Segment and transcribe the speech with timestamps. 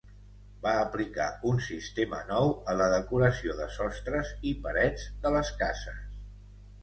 [0.61, 6.01] Va aplicar un sistema nou a la decoració de sostres i parets de les cases.